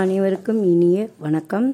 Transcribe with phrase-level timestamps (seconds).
[0.00, 1.66] அனைவருக்கும் இனிய வணக்கம்.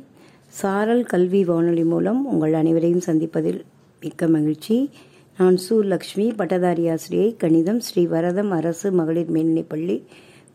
[0.49, 3.60] சாரல் கல்வி வானொலி மூலம் உங்கள் அனைவரையும் சந்திப்பதில்
[4.00, 4.91] மிக்க மகிழ்ச்சி.
[5.39, 10.02] நான் சு லக்ஷ்மி பட்டதாரி ஆசிரியை கணிதம் ஸ்ரீ வரதம் அரசு மகளிர் மேல்நிலைப்பள்ளி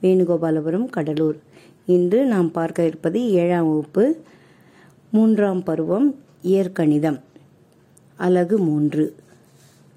[0.01, 1.37] வேணுகோபாலபுரம் கடலூர்.
[1.85, 4.05] இன்று நாம் பார்க்க இருப்பது ஏழாம் வகுப்பு
[5.11, 6.09] மூன்றாம் பருவம்
[6.41, 7.19] இயற்கணிதம்
[8.17, 9.15] அலகு மூன்று.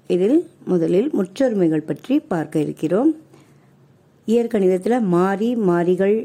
[0.07, 3.13] இதில் முதலில் முற்றொருமைகள் பற்றி பார்க்க இருக்கிறோம்.
[4.27, 6.17] இயற்கணிதத்தில் மாறி மாறிகள்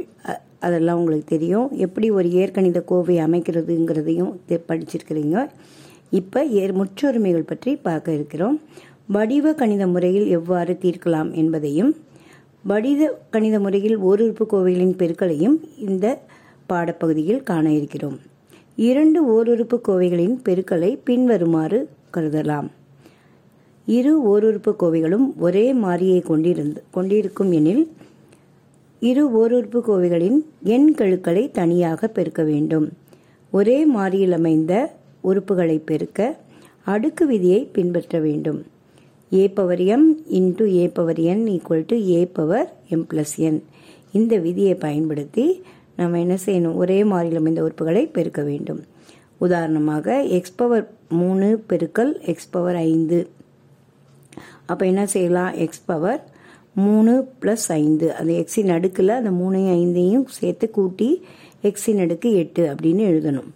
[0.63, 1.73] அதெல்லாம் உங்களுக்கு தெரியும்.
[1.73, 5.49] எப்படி ஒரு இயற்கணித கோவை அமைக்கிறதுங்கிறதையும் தெ- படிச்சிருக்கிறீங்க.
[6.11, 8.61] இப்போ ஏர் முற்றொருமைகள் பற்றி பார்க்க இருக்கிறோம்.
[9.07, 11.97] வடிவ கணித முறையில் எவ்வாறு தீர்க்கலாம் என்பதையும்
[12.65, 16.21] வடிவ கணித முறையில் ஓருறுப்பு கோவைகளின் பெருக்களையும் இந்த
[16.69, 18.19] பாடப்பகுதியில் காண இருக்கிறோம்.
[18.77, 22.69] இரண்டு ஓருறுப்பு கோவைகளின் பெருக்களை பின்வருமாறு கருதலாம்.
[23.87, 27.91] இரு ஓருறுப்பு கோவைகளும் ஒரே மாறியை கொண்டிருந்து கொண்டிருக்கும் எனில்
[29.09, 32.93] இரு ஓருறுப்பு கோவைகளின் எண் கெழுக்களை தனியாக பெருக்க வேண்டும்.
[33.51, 34.95] ஒரே மாறியில் அமைந்த
[35.25, 36.37] உறுப்புகளை பெருக்க
[36.85, 38.63] அடுக்கு விதியை பின்பற்ற வேண்டும்.
[39.33, 43.65] A power M into A power N equal to A power M plus N
[44.13, 45.63] இந்த விதியை பயன்படுத்தி
[45.97, 46.75] நம்ம என்ன செய்யணும்?
[46.75, 48.83] ஒரே மாறியில் அமைந்த உறுப்புகளை பெருக்க வேண்டும்.
[49.39, 53.29] உதாரணமாக எக்ஸ் பவர் மூணு பெருக்கல் எக்ஸ் பவர் ஐந்து.
[54.67, 55.53] அப்போ என்ன செய்யலாம்?
[55.55, 56.31] எக்ஸ் பவர்
[56.75, 58.15] மூணு ப்ளஸ் ஐந்து.
[58.15, 61.25] அந்த எக்ஸின் அடுக்கில் அந்த மூணையும் ஐந்தையும் சேர்த்து கூட்டி
[61.63, 63.51] எக்ஸின் அடுக்கு எட்டு அப்படின்னு எழுதணும்.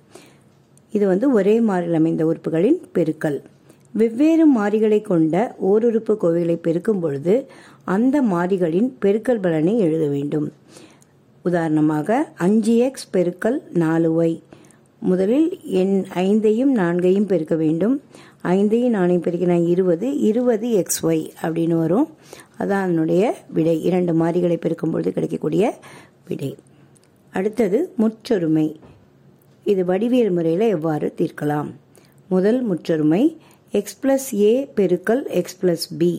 [0.90, 3.42] இது வந்து ஒரே மாறில் அமைந்த உறுப்புகளின் பெருக்கல்.
[3.92, 7.46] வெவ்வேறு மாறிகளை கொண்ட ஓருறுப்பு கோவைகளை பெருக்கும் பொழுது
[7.84, 10.52] அந்த மாறிகளின் பெருக்கல் பலனை எழுத வேண்டும்.
[11.42, 14.42] உதாரணமாக அஞ்சு எக்ஸ் பெருக்கல் நாலு ஒய்
[15.00, 18.02] முதலில் எண் ஐந்தையும் நான்கையும் பெருக்க வேண்டும்.
[18.54, 22.08] ஐந்தையும் நானே பெருக்கினா இருபது இருபது எக்ஸ் ஒய் அப்படின்னு வரும்.
[22.58, 23.22] அதான் அதனுடைய
[23.56, 23.76] விடை.
[23.88, 25.64] இரண்டு மாறிகளை பெருக்கும் பொழுது கிடைக்கக்கூடிய
[26.28, 26.50] விடை.
[27.32, 28.68] அடுத்தது முற்றொருமை.
[29.72, 31.70] இது வடிவியல் முறையில் எவ்வாறு தீர்க்கலாம்?
[32.28, 33.22] முதல் முற்றொருமை
[33.70, 36.12] எக்ஸ் பிளஸ் ஏ பெருக்கல் எக்ஸ் பிளஸ் பி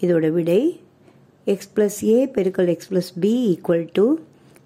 [0.00, 0.60] இதோட விடை
[1.44, 4.06] எக்ஸ் பிளஸ் ஏ பெருக்கல் X plus B equal to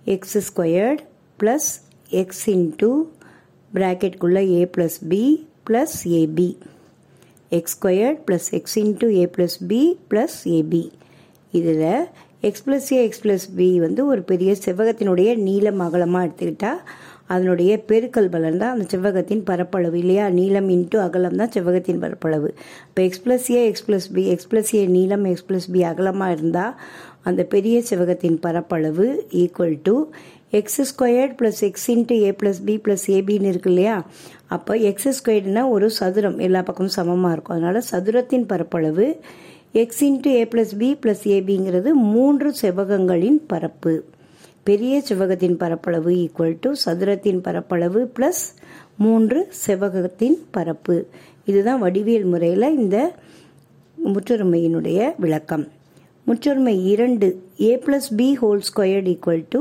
[0.05, 1.03] X squared
[1.39, 1.69] plus
[2.23, 2.91] X into
[3.75, 5.23] ப்ராக்கெட்குள்ளே A plus B
[5.71, 6.49] plus AB
[7.53, 9.81] X squared plus X into A plus B
[10.11, 10.85] plus AB
[11.53, 11.87] இதில்
[12.41, 16.81] X plus A X plus B வந்து ஒரு பெரிய செவ்வகத்தினுடைய நீளம் அகலமாக எடுத்துக்கிட்டால்
[17.35, 19.97] அதனுடைய பெருக்கல் பலன் தான் அந்த செவ்வகத்தின் பரப்பளவு.
[20.03, 20.25] இல்லையா?
[20.39, 22.49] நீளம் இன்ட்டு அகலம் தான் செவ்வகத்தின் பரப்பளவு.
[22.89, 26.37] இப்போ X plus A X plus B X plus A நீளம் எக்ஸ் ப்ளஸ் பி அகலமாக
[26.37, 26.75] இருந்தால்
[27.29, 29.07] அந்த பெரிய செவ்வகத்தின் பரப்பளவு
[29.43, 29.97] equal to
[30.59, 33.97] X squared plus X into A plus B plus ஏபின்னு இருக்கு இல்லையா?
[34.57, 36.39] அப்போ எக்ஸ் ஸ்கொயர்டுனா ஒரு சதுரம்.
[36.47, 37.57] எல்லா பக்கமும் சமமாக இருக்கும்.
[37.59, 39.07] அதனால் சதுரத்தின் பரப்பளவு
[39.83, 43.95] X into A plus B plus ஏபிங்கிறது மூன்று செவ்வகங்களின் பரப்பு.
[44.67, 48.43] பெரிய செவ்வகத்தின் பரப்பளவு ஈக்குவல் டு சதுரத்தின் பரப்பளவு ப்ளஸ்
[49.03, 50.97] மூன்று செவ்வகத்தின் பரப்பு.
[51.51, 52.97] இதுதான் வடிவியல் முறையில் இந்த
[53.99, 55.65] முற்றொருமையினுடைய விளக்கம்.
[56.27, 57.29] முற்றொருமை இரண்டு
[57.61, 59.61] A plus B whole squared equal to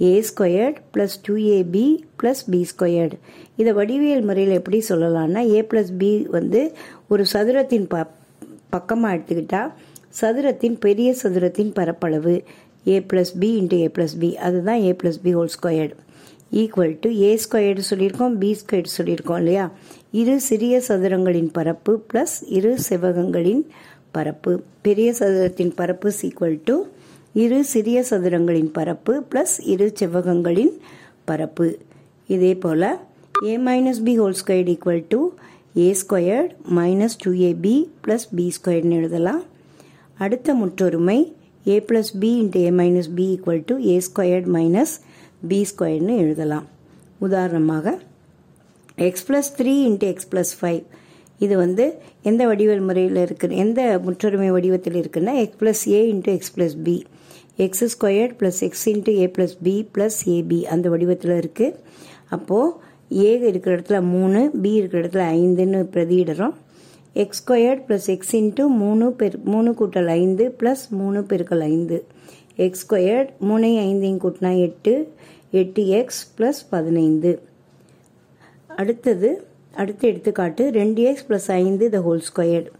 [0.00, 1.84] A squared plus two A B
[2.22, 3.16] plus B squared
[3.60, 6.62] இதை வடிவியல் முறையில் எப்படி சொல்லலாம்னா ஏ ப்ளஸ் பி வந்து
[7.08, 8.06] ஒரு சதுரத்தின் ப
[8.74, 9.72] பக்கமாக எடுத்துக்கிட்டால்
[10.20, 12.34] சதுரத்தின் பெரிய சதுரத்தின் பரப்பளவு.
[12.88, 15.94] A plus B into A plus B அதுதான் A plus B whole squared
[16.62, 19.64] equal to A squared சொல்லியிருக்கோம் பி ஸ்கொயர்டு சொல்லியிருக்கோம் இல்லையா?
[20.10, 23.62] இரு சிறிய சதுரங்களின் பரப்பு ப்ளஸ் இரு செவ்வகங்களின்
[24.12, 24.52] பரப்பு.
[24.82, 26.76] பெரிய சதுரத்தின் பரப்பு ஈக்குவல் டு
[27.32, 30.72] இரு சிறிய சதுரங்களின் பரப்பு ப்ளஸ் இரு செவ்வகங்களின்
[31.24, 31.78] பரப்பு.
[32.26, 32.88] இதே போல்
[33.44, 35.30] A minus B whole squared equal to
[35.76, 39.42] A squared minus two A B plus B ஸ்கொயர்டுன்னு எழுதலாம்.
[40.18, 41.18] அடுத்த முற்றொருமை
[41.72, 44.94] A plus B into A minus B equal to A squared minus
[45.50, 46.66] B ஸ்கொயர்னு எழுதலாம்.
[47.26, 47.86] உதாரணமாக
[49.08, 50.82] X plus three into X plus five
[51.44, 51.84] இது வந்து
[52.30, 56.96] எந்த வடிவல் முறையில் இருக்கு எந்த முற்றுரிமை வடிவத்தில் இருக்குன்னா X plus A into X plus B
[57.64, 61.76] X squared plus X into A plus B plus AB அந்த வடிவத்தில் இருக்குது
[62.36, 62.72] அப்போது
[63.22, 66.54] ஏ இருக்கிற இடத்துல மூணு பி இருக்கிற இடத்துல ஐந்துன்னு பிரதியிடுறோம்.
[67.16, 71.98] X squared plus X into மூணு பெரு மூணு கூட்டல் ஐந்து ப்ளஸ் மூணு பெருக்கல் ஐந்து.
[72.64, 74.94] எக்ஸ் ஸ்கொயர்ட் மூணையும் ஐந்தையும் கூட்டினா எட்டு
[75.60, 77.32] எட்டு எக்ஸ் ப்ளஸ் பதினைந்து.
[78.70, 79.28] அடுத்தது
[79.74, 82.70] அடுத்த எடுத்துக்காட்டு ரெண்டு எக்ஸ் ப்ளஸ் ஐந்து த ஹோல் ஸ்கொயர்டு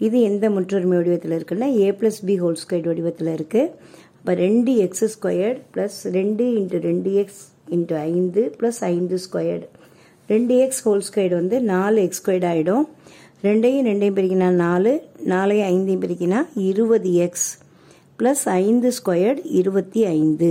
[0.00, 3.70] இது எந்த முற்றொருமை வடிவத்தில் இருக்குன்னா A plus B whole squared வடிவத்தில் இருக்குது
[4.16, 7.42] அப்போ ரெண்டு எக்ஸ் ஸ்கொயர்டு ப்ளஸ் ரெண்டு இன்ட்டு ரெண்டு எக்ஸ்
[7.76, 9.66] இன்ட்டு ஐந்து ப்ளஸ் ஐந்து ஸ்கொயர்டு
[10.28, 12.84] ரெண்டு எக்ஸ் ஹோல் ஸ்கொயர்டு வந்து நாலு எக்ஸ் ஸ்கொயர்டு ஆகிடும்
[13.44, 14.90] ரெண்டையும் ரெண்டையும் பிரிக்கினா நாலு
[15.30, 16.38] நாலையும் ஐந்தையும் பிரிக்கினா
[16.68, 17.48] இருபது எக்ஸ்
[18.18, 20.48] ப்ளஸ் ஐந்து ஸ்கொயர்டு இருபத்தி ஐந்து.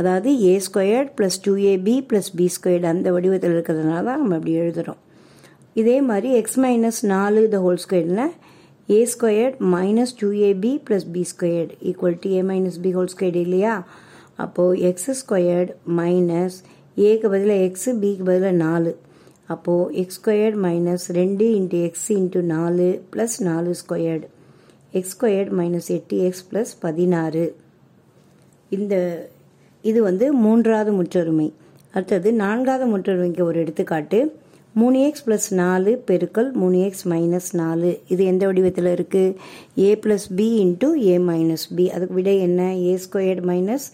[0.00, 4.54] அதாவது A squared plus two AB plus B squared அந்த வடிவத்தில் இருக்கிறதுனால தான் நம்ம அப்படி
[4.62, 5.00] எழுதுகிறோம்
[5.80, 8.24] இதே மாதிரி எக்ஸ் மைனஸ் நாலு the whole ஸ்கொயர்டில்
[8.88, 13.40] A squared minus two AB plus B squared equal to A minus B whole squared
[13.46, 13.74] இல்லையா?
[14.44, 16.58] அப்போது எக்ஸ் ஸ்கொயர்டு மைனஸ்
[17.08, 18.92] ஏக்கு பதிலாக எக்ஸு பிக்கு பதிலாக நாலு.
[19.54, 24.26] அப்போது எக்ஸ் ஸ்கொயர்டு மைனஸ் ரெண்டு இன்ட்டு எக்ஸ் இன்ட்டு நாலு ப்ளஸ் நாலு ஸ்கொயர்டு
[24.98, 27.44] எக்ஸ் ஸ்கொயர்டு மைனஸ் எட்டு எக்ஸ் ப்ளஸ் பதினாறு.
[28.76, 28.94] இந்த
[29.84, 31.48] இது வந்து மூன்றாவது முற்றொருமை.
[31.94, 34.20] அடுத்தது நான்காவது முற்றொருமைக்கு ஒரு எடுத்துக்காட்டு.
[34.80, 37.90] மூணு எக்ஸ் ப்ளஸ் நாலு பெருக்கல் மூணு எக்ஸ் மைனஸ் நாலு.
[38.12, 39.34] இது எந்த வடிவத்தில் இருக்குது
[39.86, 42.60] A plus B into A minus B அதுக்கு விட என்ன?
[42.90, 43.88] A squared minus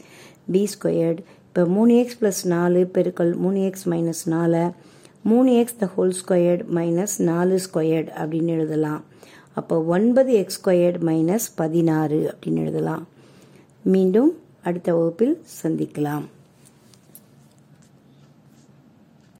[0.55, 4.63] B squared இப்போ மூணு எக்ஸ் ப்ளஸ் நாலு பெருக்கல் மூணு எக்ஸ் மைனஸ் நாலு.
[5.23, 9.05] மூணு X the whole squared minus நாலு ஸ்கொயர்டு அப்படின்னு எழுதலாம்.
[9.55, 13.09] அப்போ ஒன்பது எக்ஸ் ஸ்கொயர்டு மைனஸ் பதினாறு அப்படின்னு எழுதலாம்.
[13.83, 16.25] மீண்டும் அடுத்த வகுப்பில் சந்திக்கலாம்.